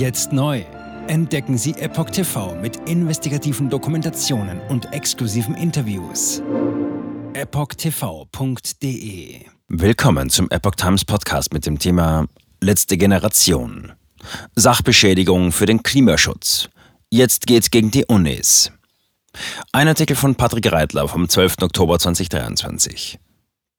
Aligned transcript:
Jetzt 0.00 0.32
neu. 0.32 0.64
Entdecken 1.08 1.58
Sie 1.58 1.72
Epoch 1.72 2.08
TV 2.08 2.54
mit 2.54 2.88
investigativen 2.88 3.68
Dokumentationen 3.68 4.58
und 4.70 4.94
exklusiven 4.94 5.54
Interviews. 5.54 6.40
EpochTV.de 7.34 8.64
Willkommen 9.68 10.30
zum 10.30 10.48
Epoch 10.48 10.76
Times 10.76 11.04
Podcast 11.04 11.52
mit 11.52 11.66
dem 11.66 11.78
Thema 11.78 12.24
Letzte 12.62 12.96
Generation. 12.96 13.92
Sachbeschädigung 14.56 15.52
für 15.52 15.66
den 15.66 15.82
Klimaschutz. 15.82 16.70
Jetzt 17.10 17.46
geht's 17.46 17.70
gegen 17.70 17.90
die 17.90 18.06
Unis. 18.06 18.72
Ein 19.72 19.88
Artikel 19.88 20.16
von 20.16 20.34
Patrick 20.34 20.72
Reitler 20.72 21.08
vom 21.08 21.28
12. 21.28 21.56
Oktober 21.60 21.98
2023. 21.98 23.18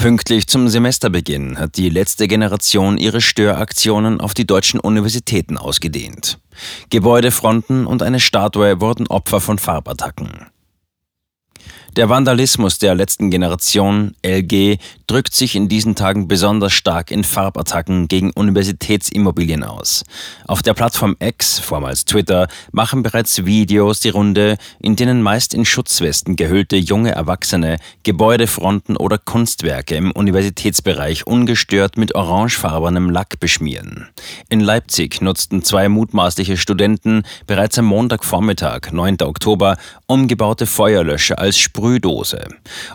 Pünktlich 0.02 0.47
zum 0.47 0.68
Semesterbeginn 0.68 1.59
hat 1.59 1.77
die 1.77 1.88
letzte 1.88 2.27
Generation 2.27 2.97
ihre 2.97 3.21
Störaktionen 3.21 4.20
auf 4.20 4.34
die 4.34 4.47
deutschen 4.47 4.79
Universitäten 4.79 5.59
ausgedehnt. 5.59 6.39
Gebäudefronten 6.89 7.85
und 7.85 8.02
eine 8.02 8.20
Statue 8.20 8.81
wurden 8.81 9.05
Opfer 9.05 9.39
von 9.39 9.59
Farbattacken. 9.59 10.48
Der 11.98 12.08
Vandalismus 12.08 12.80
der 12.80 12.95
letzten 12.95 13.30
Generation, 13.30 14.16
LG, 14.26 14.77
drückt 15.08 15.36
sich 15.36 15.58
in 15.58 15.68
diesen 15.68 15.94
Tagen 15.94 16.30
besonders 16.30 16.72
stark 16.72 17.12
in 17.12 17.26
Farbattacken 17.26 18.08
gegen 18.08 18.31
Universitätsimmobilien 18.31 19.66
aus. 19.66 20.05
Auf 20.48 20.62
der 20.62 20.73
Plattform 20.73 21.17
X, 21.20 21.59
vormals 21.59 22.05
Twitter, 22.05 22.48
machen 22.72 23.04
bereits 23.04 23.45
Videos 23.45 24.00
die 24.00 24.08
Runde, 24.08 24.55
in 24.80 24.95
denen 24.95 25.22
meist 25.22 25.54
in 25.54 25.66
Schutzwesten 25.66 26.38
gehüllte 26.38 26.77
junge 26.77 27.12
Erwachsene 27.12 27.76
Gebäudefronten 28.03 28.95
oder 28.95 29.17
Kunstwerke 29.17 29.95
im 29.95 30.12
Universitätsbereich 30.12 31.28
ungestört 31.28 31.98
mit 31.98 32.16
orangefarbenem 32.16 33.09
Lack 33.09 33.42
beschmieren. 33.42 34.08
In 34.48 34.62
Leipzig 34.62 35.22
nutzten 35.22 35.62
zwei 35.62 35.89
mutmaßliche 35.89 36.55
Studenten 36.55 37.23
bereits 37.48 37.78
am 37.78 37.86
Montagvormittag, 37.86 38.94
9. 38.94 39.17
Oktober, 39.23 39.76
umgebaute 40.08 40.67
Feuerlöscher 40.67 41.38
als 41.38 41.58
Sprühdose. 41.81 42.45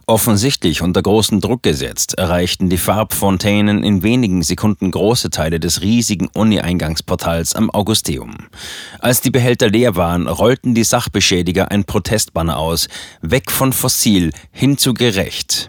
Offensichtlich 0.06 0.80
unter 0.80 1.02
großen 1.02 1.40
Druck 1.40 1.64
gesetzt, 1.64 2.16
erreichten 2.18 2.68
die 2.68 2.78
Farbfontänen 2.78 3.82
in 3.82 4.04
wenigen 4.04 4.44
Sekunden 4.44 4.92
große 4.92 5.30
Teile 5.30 5.58
des 5.58 5.82
riesigen 5.82 6.28
Uni-Eingangsportals 6.32 7.56
am 7.56 7.68
Augusteum. 7.68 8.36
Als 9.00 9.20
die 9.20 9.32
Behälter 9.32 9.70
leer 9.70 9.96
waren, 9.96 10.28
rollten 10.28 10.76
die 10.76 10.84
Sachbeschädiger 10.84 11.72
ein 11.72 11.82
Protestbanner 11.84 12.58
aus, 12.58 12.86
weg 13.22 13.50
von 13.50 13.72
fossil 13.72 14.30
hin 14.52 14.78
zu 14.78 14.94
gerecht. 14.94 15.66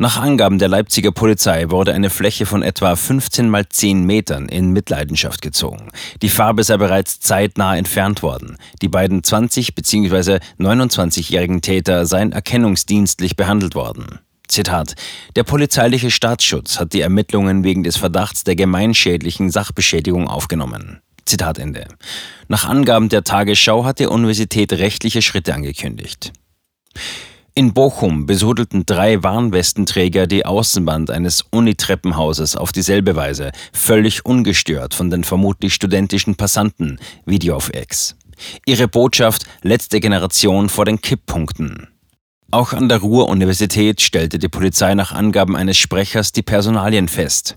Nach 0.00 0.16
Angaben 0.16 0.58
der 0.58 0.68
Leipziger 0.68 1.12
Polizei 1.12 1.68
wurde 1.68 1.92
eine 1.92 2.08
Fläche 2.08 2.46
von 2.46 2.62
etwa 2.62 2.96
15 2.96 3.50
mal 3.50 3.68
10 3.68 4.02
Metern 4.02 4.48
in 4.48 4.70
Mitleidenschaft 4.70 5.42
gezogen. 5.42 5.90
Die 6.22 6.30
Farbe 6.30 6.64
sei 6.64 6.78
bereits 6.78 7.20
zeitnah 7.20 7.76
entfernt 7.76 8.22
worden. 8.22 8.56
Die 8.80 8.88
beiden 8.88 9.22
20 9.22 9.74
bzw. 9.74 10.38
29-jährigen 10.58 11.60
Täter 11.60 12.06
seien 12.06 12.32
erkennungsdienstlich 12.32 13.36
behandelt 13.36 13.74
worden. 13.74 14.20
Zitat. 14.48 14.94
Der 15.36 15.44
polizeiliche 15.44 16.10
Staatsschutz 16.10 16.80
hat 16.80 16.94
die 16.94 17.02
Ermittlungen 17.02 17.62
wegen 17.62 17.82
des 17.82 17.98
Verdachts 17.98 18.42
der 18.42 18.56
gemeinschädlichen 18.56 19.50
Sachbeschädigung 19.50 20.28
aufgenommen. 20.28 21.02
Zitat 21.26 21.58
Ende. 21.58 21.86
Nach 22.48 22.64
Angaben 22.64 23.10
der 23.10 23.22
Tagesschau 23.22 23.84
hat 23.84 23.98
die 23.98 24.06
Universität 24.06 24.72
rechtliche 24.72 25.20
Schritte 25.20 25.52
angekündigt. 25.52 26.32
In 27.60 27.74
Bochum 27.74 28.24
besudelten 28.24 28.86
drei 28.86 29.22
Warnwestenträger 29.22 30.26
die 30.26 30.46
Außenwand 30.46 31.10
eines 31.10 31.42
Unitreppenhauses 31.50 32.56
auf 32.56 32.72
dieselbe 32.72 33.16
Weise, 33.16 33.52
völlig 33.74 34.24
ungestört 34.24 34.94
von 34.94 35.10
den 35.10 35.24
vermutlich 35.24 35.74
studentischen 35.74 36.36
Passanten, 36.36 36.98
Video 37.26 37.56
auf 37.56 37.70
X. 37.74 38.16
Ihre 38.64 38.88
Botschaft 38.88 39.44
letzte 39.60 40.00
Generation 40.00 40.70
vor 40.70 40.86
den 40.86 41.02
Kipppunkten. 41.02 41.88
Auch 42.52 42.72
an 42.72 42.88
der 42.88 42.98
Ruhr-Universität 42.98 44.00
stellte 44.00 44.40
die 44.40 44.48
Polizei 44.48 44.94
nach 44.96 45.12
Angaben 45.12 45.54
eines 45.54 45.78
Sprechers 45.78 46.32
die 46.32 46.42
Personalien 46.42 47.06
fest. 47.06 47.54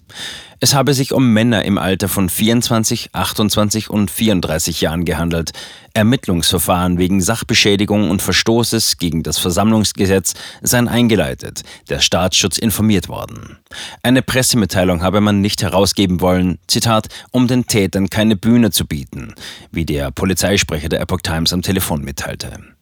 Es 0.59 0.76
habe 0.76 0.94
sich 0.94 1.14
um 1.14 1.34
Männer 1.34 1.66
im 1.66 1.80
Alter 1.80 2.08
von 2.08 2.30
24, 2.30 3.09
28 3.12 3.90
und 3.90 4.12
34 4.12 4.81
Jahren 4.81 5.04
gehandelt. 5.04 5.52
Ermittlungsverfahren 5.96 7.00
wegen 7.00 7.22
Sachbeschädigung 7.22 8.12
und 8.12 8.22
Verstoßes 8.22 9.00
gegen 9.00 9.24
das 9.24 9.40
Versammlungsgesetz 9.40 10.36
seien 10.62 10.88
eingeleitet, 10.88 11.64
der 11.90 12.00
Staatsschutz 12.00 12.60
informiert 12.60 13.10
worden. 13.10 13.58
Eine 14.04 14.22
Pressemitteilung 14.22 15.02
habe 15.02 15.22
man 15.22 15.42
nicht 15.42 15.64
herausgeben 15.64 16.22
wollen, 16.22 16.60
Zitat, 16.68 17.08
um 17.31 17.48
den 17.48 17.66
Tätern 17.66 18.12
keine 18.12 18.36
Bühne 18.36 18.70
zu 18.70 18.86
bieten, 18.86 19.34
wie 19.72 19.86
der 19.86 20.12
Polizeisprecher 20.12 20.90
der 20.90 21.02
Epoch 21.02 21.22
Times 21.22 21.52
am 21.52 21.64
Telefon 21.64 22.04
mitteilte. 22.04 22.73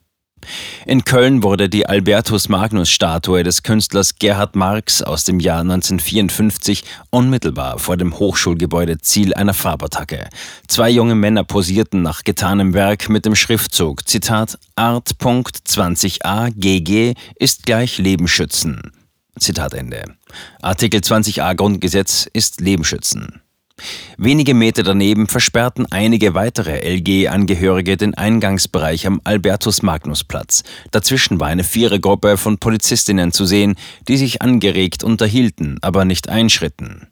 In 0.85 1.06
Köln 1.06 1.44
wurde 1.44 1.69
die 1.69 1.88
Albertus-Magnus-Statue 1.88 3.44
des 3.44 3.63
Künstlers 3.63 4.16
Gerhard 4.16 4.56
Marx 4.56 5.02
aus 5.02 5.24
dem 5.24 5.40
Jahr 5.40 5.62
1954 5.62 6.84
unmittelbar 7.09 7.79
vor 7.79 7.97
dem 7.97 8.18
Hochschulgebäude 8.18 9.00
Ziel 9.00 9.34
einer 9.34 9.53
Farbattacke. 9.53 10.29
Zwei 10.68 10.90
junge 10.90 11.16
Männer 11.16 11.44
posierten 11.44 12.02
nach 12.02 12.24
getanem 12.24 12.74
Werk 12.74 13.09
mit 13.09 13.25
dem 13.25 13.35
Schriftzug 13.35 14.07
Zitat 14.07 14.57
Art.20a 14.75 16.52
GG 16.56 17.13
ist 17.35 17.66
gleich 17.66 17.97
Leben 17.97 18.28
schützen. 18.28 18.91
Zitat 19.40 19.73
Ende. 19.73 20.03
Artikel 20.62 21.00
20a 21.00 21.56
Grundgesetz 21.56 22.28
ist 22.31 22.62
Leben 22.62 22.84
schützen. 22.84 23.41
Wenige 24.17 24.53
Meter 24.53 24.83
daneben 24.83 25.27
versperrten 25.27 25.85
einige 25.91 26.33
weitere 26.33 26.79
LG-Angehörige 26.79 27.97
den 27.97 28.13
Eingangsbereich 28.13 29.07
am 29.07 29.21
Albertus-Magnus-Platz. 29.23 30.63
Dazwischen 30.91 31.39
war 31.39 31.47
eine 31.47 31.63
Vierergruppe 31.63 32.37
von 32.37 32.57
Polizistinnen 32.57 33.31
zu 33.31 33.45
sehen, 33.45 33.75
die 34.07 34.17
sich 34.17 34.41
angeregt 34.41 35.03
unterhielten, 35.03 35.77
aber 35.81 36.05
nicht 36.05 36.29
einschritten. 36.29 37.07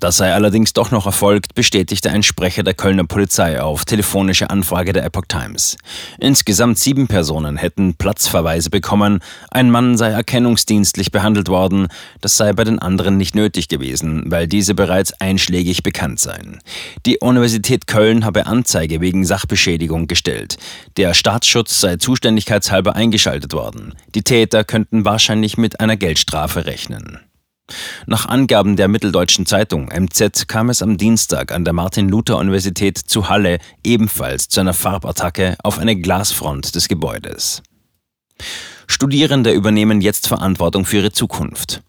Das 0.00 0.16
sei 0.16 0.32
allerdings 0.34 0.72
doch 0.72 0.90
noch 0.90 1.06
erfolgt, 1.06 1.54
bestätigte 1.54 2.10
ein 2.10 2.22
Sprecher 2.22 2.62
der 2.62 2.74
Kölner 2.74 3.04
Polizei 3.04 3.60
auf 3.60 3.84
telefonische 3.84 4.50
Anfrage 4.50 4.92
der 4.92 5.04
Epoch 5.04 5.24
Times. 5.28 5.76
Insgesamt 6.18 6.78
sieben 6.78 7.06
Personen 7.06 7.56
hätten 7.56 7.94
Platzverweise 7.94 8.70
bekommen, 8.70 9.20
ein 9.50 9.70
Mann 9.70 9.96
sei 9.96 10.10
erkennungsdienstlich 10.10 11.12
behandelt 11.12 11.48
worden, 11.48 11.88
das 12.20 12.36
sei 12.36 12.52
bei 12.52 12.64
den 12.64 12.78
anderen 12.80 13.16
nicht 13.16 13.34
nötig 13.34 13.68
gewesen, 13.68 14.24
weil 14.26 14.46
diese 14.46 14.74
bereits 14.74 15.18
einschlägig 15.20 15.82
bekannt 15.82 16.20
seien. 16.20 16.58
Die 17.06 17.18
Universität 17.20 17.86
Köln 17.86 18.24
habe 18.24 18.46
Anzeige 18.46 19.00
wegen 19.00 19.24
Sachbeschädigung 19.24 20.06
gestellt. 20.06 20.56
Der 20.96 21.14
Staatsschutz 21.14 21.80
sei 21.80 21.96
zuständigkeitshalber 21.96 22.94
eingeschaltet 22.94 23.52
worden. 23.52 23.94
Die 24.14 24.22
Täter 24.22 24.64
könnten 24.64 25.04
wahrscheinlich 25.04 25.56
mit 25.56 25.80
einer 25.80 25.96
Geldstrafe 25.96 26.66
rechnen. 26.66 27.20
Nach 28.06 28.26
Angaben 28.26 28.76
der 28.76 28.88
Mitteldeutschen 28.88 29.46
Zeitung 29.46 29.86
MZ 29.86 30.46
kam 30.48 30.68
es 30.68 30.82
am 30.82 30.98
Dienstag 30.98 31.52
an 31.52 31.64
der 31.64 31.72
Martin-Luther-Universität 31.72 32.98
zu 32.98 33.28
Halle 33.28 33.58
ebenfalls 33.82 34.48
zu 34.48 34.60
einer 34.60 34.74
Farbattacke 34.74 35.56
auf 35.62 35.78
eine 35.78 35.96
Glasfront 35.96 36.74
des 36.74 36.88
Gebäudes. 36.88 37.62
Studierende 38.86 39.52
übernehmen 39.52 40.02
jetzt 40.02 40.28
Verantwortung 40.28 40.84
für 40.84 40.98
ihre 40.98 41.12
Zukunft. 41.12 41.82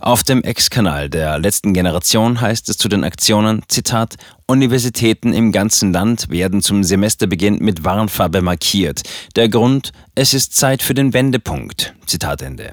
Auf 0.00 0.24
dem 0.24 0.42
Ex-Kanal 0.42 1.08
der 1.08 1.38
letzten 1.38 1.74
Generation 1.74 2.40
heißt 2.40 2.68
es 2.68 2.76
zu 2.76 2.88
den 2.88 3.04
Aktionen, 3.04 3.62
Zitat, 3.68 4.16
Universitäten 4.46 5.32
im 5.32 5.52
ganzen 5.52 5.92
Land 5.92 6.28
werden 6.30 6.60
zum 6.60 6.82
Semesterbeginn 6.82 7.58
mit 7.58 7.84
Warnfarbe 7.84 8.42
markiert. 8.42 9.02
Der 9.36 9.48
Grund, 9.48 9.92
es 10.14 10.34
ist 10.34 10.56
Zeit 10.56 10.82
für 10.82 10.94
den 10.94 11.12
Wendepunkt. 11.12 11.94
Zitat 12.06 12.42
Ende. 12.42 12.72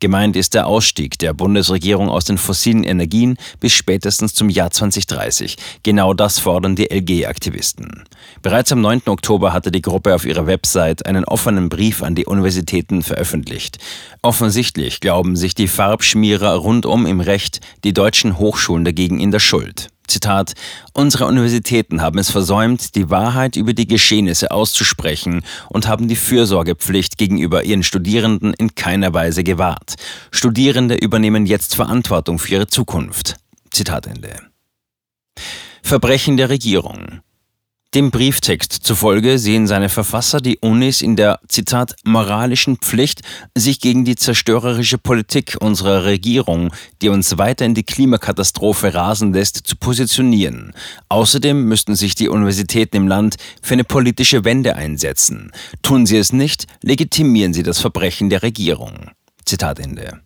Gemeint 0.00 0.36
ist 0.36 0.54
der 0.54 0.66
Ausstieg 0.66 1.18
der 1.18 1.34
Bundesregierung 1.34 2.08
aus 2.08 2.24
den 2.24 2.38
fossilen 2.38 2.84
Energien 2.84 3.36
bis 3.58 3.72
spätestens 3.72 4.32
zum 4.32 4.48
Jahr 4.48 4.70
2030. 4.70 5.56
Genau 5.82 6.14
das 6.14 6.38
fordern 6.38 6.76
die 6.76 6.90
LG-Aktivisten. 6.90 8.04
Bereits 8.40 8.70
am 8.70 8.80
9. 8.80 9.02
Oktober 9.06 9.52
hatte 9.52 9.72
die 9.72 9.82
Gruppe 9.82 10.14
auf 10.14 10.24
ihrer 10.24 10.46
Website 10.46 11.06
einen 11.06 11.24
offenen 11.24 11.68
Brief 11.68 12.02
an 12.02 12.14
die 12.14 12.26
Universitäten 12.26 13.02
veröffentlicht. 13.02 13.78
Offensichtlich 14.22 15.00
glauben 15.00 15.34
sich 15.34 15.54
die 15.54 15.68
Farbschmierer 15.68 16.54
rundum 16.54 17.04
im 17.06 17.20
Recht, 17.20 17.60
die 17.82 17.92
deutschen 17.92 18.38
Hochschulen 18.38 18.84
dagegen 18.84 19.18
in 19.18 19.32
der 19.32 19.40
Schuld. 19.40 19.88
Zitat, 20.08 20.54
unsere 20.92 21.26
Universitäten 21.26 22.00
haben 22.00 22.18
es 22.18 22.30
versäumt, 22.30 22.94
die 22.94 23.10
Wahrheit 23.10 23.56
über 23.56 23.74
die 23.74 23.86
Geschehnisse 23.86 24.50
auszusprechen 24.50 25.42
und 25.68 25.86
haben 25.86 26.08
die 26.08 26.16
Fürsorgepflicht 26.16 27.18
gegenüber 27.18 27.64
ihren 27.64 27.82
Studierenden 27.82 28.54
in 28.54 28.74
keiner 28.74 29.14
Weise 29.14 29.44
gewahrt. 29.44 29.94
Studierende 30.30 30.96
übernehmen 30.96 31.46
jetzt 31.46 31.74
Verantwortung 31.74 32.38
für 32.38 32.52
ihre 32.52 32.66
Zukunft. 32.66 33.36
Zitat 33.70 34.06
Ende. 34.06 34.40
Verbrechen 35.82 36.36
der 36.36 36.48
Regierung. 36.48 37.20
Dem 37.94 38.10
Brieftext 38.10 38.74
zufolge 38.74 39.38
sehen 39.38 39.66
seine 39.66 39.88
Verfasser 39.88 40.42
die 40.42 40.58
Unis 40.58 41.00
in 41.00 41.16
der, 41.16 41.40
Zitat, 41.48 41.96
moralischen 42.04 42.76
Pflicht, 42.76 43.22
sich 43.56 43.80
gegen 43.80 44.04
die 44.04 44.14
zerstörerische 44.14 44.98
Politik 44.98 45.56
unserer 45.58 46.04
Regierung, 46.04 46.70
die 47.00 47.08
uns 47.08 47.38
weiter 47.38 47.64
in 47.64 47.72
die 47.72 47.84
Klimakatastrophe 47.84 48.92
rasen 48.92 49.32
lässt, 49.32 49.66
zu 49.66 49.74
positionieren. 49.76 50.74
Außerdem 51.08 51.64
müssten 51.64 51.96
sich 51.96 52.14
die 52.14 52.28
Universitäten 52.28 52.98
im 52.98 53.08
Land 53.08 53.36
für 53.62 53.72
eine 53.72 53.84
politische 53.84 54.44
Wende 54.44 54.76
einsetzen. 54.76 55.50
Tun 55.80 56.04
sie 56.04 56.18
es 56.18 56.30
nicht, 56.30 56.66
legitimieren 56.82 57.54
sie 57.54 57.62
das 57.62 57.80
Verbrechen 57.80 58.28
der 58.28 58.42
Regierung. 58.42 59.12
Zitat 59.46 59.78
Ende. 59.78 60.20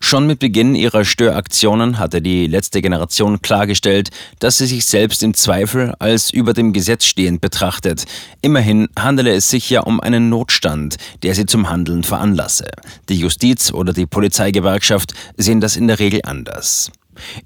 Schon 0.00 0.26
mit 0.26 0.38
Beginn 0.38 0.74
ihrer 0.74 1.04
Störaktionen 1.04 1.98
hatte 1.98 2.22
die 2.22 2.46
letzte 2.46 2.82
Generation 2.82 3.42
klargestellt, 3.42 4.10
dass 4.38 4.58
sie 4.58 4.66
sich 4.66 4.86
selbst 4.86 5.22
im 5.22 5.34
Zweifel 5.34 5.94
als 5.98 6.30
über 6.30 6.52
dem 6.52 6.72
Gesetz 6.72 7.04
stehend 7.04 7.40
betrachtet. 7.40 8.04
Immerhin 8.40 8.88
handele 8.98 9.34
es 9.34 9.48
sich 9.48 9.70
ja 9.70 9.80
um 9.80 10.00
einen 10.00 10.28
Notstand, 10.28 10.96
der 11.22 11.34
sie 11.34 11.46
zum 11.46 11.70
Handeln 11.70 12.04
veranlasse. 12.04 12.70
Die 13.08 13.16
Justiz 13.16 13.72
oder 13.72 13.92
die 13.92 14.06
Polizeigewerkschaft 14.06 15.14
sehen 15.36 15.60
das 15.60 15.76
in 15.76 15.88
der 15.88 15.98
Regel 15.98 16.20
anders. 16.24 16.90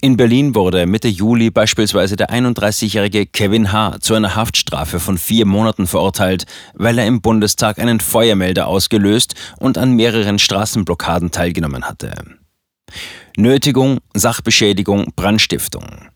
In 0.00 0.16
Berlin 0.16 0.54
wurde 0.54 0.86
Mitte 0.86 1.08
Juli 1.08 1.50
beispielsweise 1.50 2.16
der 2.16 2.30
31-jährige 2.30 3.26
Kevin 3.26 3.72
H. 3.72 3.98
zu 4.00 4.14
einer 4.14 4.36
Haftstrafe 4.36 5.00
von 5.00 5.18
vier 5.18 5.46
Monaten 5.46 5.86
verurteilt, 5.86 6.46
weil 6.74 6.98
er 6.98 7.06
im 7.06 7.20
Bundestag 7.20 7.78
einen 7.78 8.00
Feuermelder 8.00 8.66
ausgelöst 8.66 9.34
und 9.58 9.78
an 9.78 9.92
mehreren 9.92 10.38
Straßenblockaden 10.38 11.30
teilgenommen 11.30 11.84
hatte. 11.84 12.12
Nötigung, 13.36 13.98
Sachbeschädigung, 14.14 15.12
Brandstiftung. 15.14 16.08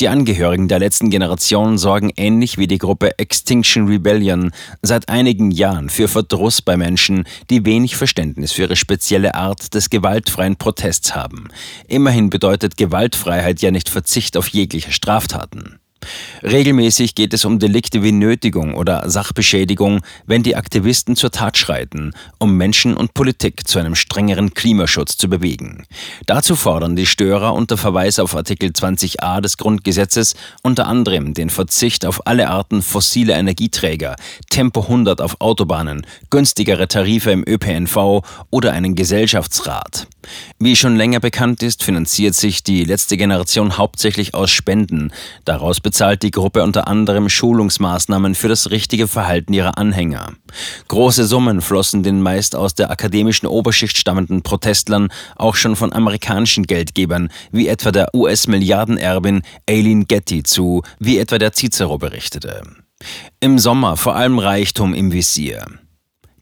Die 0.00 0.08
Angehörigen 0.08 0.66
der 0.66 0.78
letzten 0.78 1.10
Generation 1.10 1.76
sorgen 1.76 2.10
ähnlich 2.16 2.56
wie 2.56 2.66
die 2.66 2.78
Gruppe 2.78 3.18
Extinction 3.18 3.86
Rebellion 3.86 4.50
seit 4.80 5.10
einigen 5.10 5.50
Jahren 5.50 5.90
für 5.90 6.08
Verdruss 6.08 6.62
bei 6.62 6.78
Menschen, 6.78 7.24
die 7.50 7.66
wenig 7.66 7.96
Verständnis 7.96 8.52
für 8.52 8.62
ihre 8.62 8.76
spezielle 8.76 9.34
Art 9.34 9.74
des 9.74 9.90
gewaltfreien 9.90 10.56
Protests 10.56 11.14
haben. 11.14 11.48
Immerhin 11.86 12.30
bedeutet 12.30 12.78
Gewaltfreiheit 12.78 13.60
ja 13.60 13.70
nicht 13.70 13.90
Verzicht 13.90 14.38
auf 14.38 14.48
jegliche 14.48 14.90
Straftaten. 14.90 15.78
Regelmäßig 16.42 17.14
geht 17.14 17.34
es 17.34 17.44
um 17.44 17.58
Delikte 17.58 18.02
wie 18.02 18.12
Nötigung 18.12 18.74
oder 18.74 19.08
Sachbeschädigung, 19.08 20.00
wenn 20.26 20.42
die 20.42 20.56
Aktivisten 20.56 21.16
zur 21.16 21.30
Tat 21.30 21.58
schreiten, 21.58 22.12
um 22.38 22.56
Menschen 22.56 22.96
und 22.96 23.14
Politik 23.14 23.68
zu 23.68 23.78
einem 23.78 23.94
strengeren 23.94 24.54
Klimaschutz 24.54 25.16
zu 25.16 25.28
bewegen. 25.28 25.84
Dazu 26.26 26.56
fordern 26.56 26.96
die 26.96 27.06
Störer 27.06 27.54
unter 27.54 27.76
Verweis 27.76 28.18
auf 28.18 28.34
Artikel 28.34 28.70
20a 28.70 29.40
des 29.40 29.56
Grundgesetzes 29.56 30.34
unter 30.62 30.86
anderem 30.86 31.34
den 31.34 31.50
Verzicht 31.50 32.06
auf 32.06 32.26
alle 32.26 32.48
Arten 32.48 32.82
fossiler 32.82 33.36
Energieträger, 33.36 34.16
Tempo 34.48 34.82
100 34.82 35.20
auf 35.20 35.40
Autobahnen, 35.40 36.06
günstigere 36.30 36.88
Tarife 36.88 37.30
im 37.30 37.44
ÖPNV 37.46 38.22
oder 38.50 38.72
einen 38.72 38.94
Gesellschaftsrat. 38.94 40.06
Wie 40.58 40.76
schon 40.76 40.96
länger 40.96 41.20
bekannt 41.20 41.62
ist, 41.62 41.82
finanziert 41.82 42.34
sich 42.34 42.62
die 42.62 42.84
letzte 42.84 43.16
Generation 43.16 43.78
hauptsächlich 43.78 44.34
aus 44.34 44.50
Spenden. 44.50 45.12
Daraus 45.44 45.80
bezahlt 45.90 46.22
die 46.22 46.30
Gruppe 46.30 46.62
unter 46.62 46.86
anderem 46.86 47.28
Schulungsmaßnahmen 47.28 48.36
für 48.36 48.46
das 48.46 48.70
richtige 48.70 49.08
Verhalten 49.08 49.52
ihrer 49.52 49.76
Anhänger. 49.76 50.34
Große 50.86 51.24
Summen 51.24 51.60
flossen 51.60 52.04
den 52.04 52.22
meist 52.22 52.54
aus 52.54 52.76
der 52.76 52.92
akademischen 52.92 53.48
Oberschicht 53.48 53.98
stammenden 53.98 54.42
Protestlern 54.42 55.08
auch 55.34 55.56
schon 55.56 55.74
von 55.74 55.92
amerikanischen 55.92 56.62
Geldgebern, 56.68 57.28
wie 57.50 57.66
etwa 57.66 57.90
der 57.90 58.14
US-Milliardenerbin 58.14 59.42
Aileen 59.68 60.06
Getty 60.06 60.44
zu, 60.44 60.82
wie 61.00 61.18
etwa 61.18 61.38
der 61.38 61.54
Cicero 61.54 61.98
berichtete. 61.98 62.62
Im 63.40 63.58
Sommer 63.58 63.96
vor 63.96 64.14
allem 64.14 64.38
Reichtum 64.38 64.94
im 64.94 65.10
Visier 65.10 65.64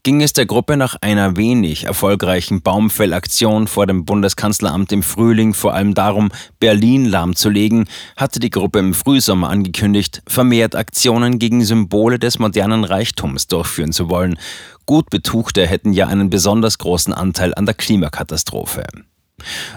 ging 0.03 0.21
es 0.21 0.33
der 0.33 0.45
Gruppe 0.45 0.77
nach 0.77 0.95
einer 1.01 1.37
wenig 1.37 1.85
erfolgreichen 1.85 2.61
Baumfellaktion 2.61 3.67
vor 3.67 3.87
dem 3.87 4.05
Bundeskanzleramt 4.05 4.91
im 4.91 5.03
Frühling 5.03 5.53
vor 5.53 5.73
allem 5.73 5.93
darum, 5.93 6.29
Berlin 6.59 7.05
lahmzulegen, 7.05 7.87
hatte 8.15 8.39
die 8.39 8.49
Gruppe 8.49 8.79
im 8.79 8.93
Frühsommer 8.93 9.49
angekündigt, 9.49 10.21
vermehrt 10.27 10.75
Aktionen 10.75 11.39
gegen 11.39 11.63
Symbole 11.63 12.19
des 12.19 12.39
modernen 12.39 12.83
Reichtums 12.83 13.47
durchführen 13.47 13.91
zu 13.91 14.09
wollen. 14.09 14.37
Gut 14.85 15.09
Betuchte 15.09 15.67
hätten 15.67 15.93
ja 15.93 16.07
einen 16.07 16.29
besonders 16.29 16.77
großen 16.77 17.13
Anteil 17.13 17.53
an 17.53 17.65
der 17.65 17.75
Klimakatastrophe. 17.75 18.85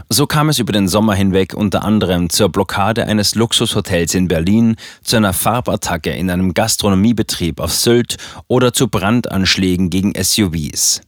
So 0.09 0.26
kam 0.26 0.49
es 0.49 0.59
über 0.59 0.73
den 0.73 0.88
Sommer 0.88 1.14
hinweg 1.14 1.55
unter 1.55 1.85
anderem 1.85 2.31
zur 2.31 2.49
Blockade 2.49 3.06
eines 3.06 3.35
Luxushotels 3.35 4.14
in 4.14 4.29
Berlin, 4.29 4.76
zu 5.03 5.17
einer 5.17 5.32
Farbattacke 5.32 6.11
in 6.11 6.31
einem 6.31 6.55
Gastronomiebetrieb 6.55 7.61
auf 7.61 7.73
Sylt 7.73 8.17
oder 8.49 8.73
zu 8.73 8.88
Brandanschlägen 8.88 9.91
gegen 9.91 10.12
SUVs. 10.14 11.00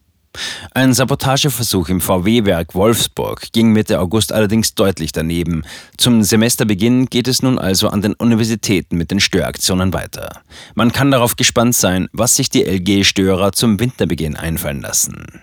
Ein 0.73 0.95
Sabotageversuch 0.95 1.89
im 1.89 2.01
VW-Werk 2.01 2.75
Wolfsburg 2.75 3.53
ging 3.53 3.73
Mitte 3.73 4.01
August 4.01 4.33
allerdings 4.33 4.75
deutlich 4.75 5.13
daneben. 5.13 5.63
Zum 5.97 6.23
Semesterbeginn 6.23 7.07
geht 7.07 7.29
es 7.29 7.43
nun 7.43 7.59
also 7.59 7.89
an 7.89 8.03
den 8.03 8.15
Universitäten 8.15 8.97
mit 8.97 9.11
den 9.11 9.21
Störaktionen 9.21 9.93
weiter. 9.93 10.43
Man 10.75 10.93
kann 10.93 11.11
darauf 11.11 11.37
gespannt 11.37 11.77
sein, 11.77 12.09
was 12.13 12.37
sich 12.37 12.51
die 12.51 12.65
LG-Störer 12.65 13.53
zum 13.53 13.79
Winterbeginn 13.79 14.37
einfallen 14.37 14.81
lassen. 14.81 15.43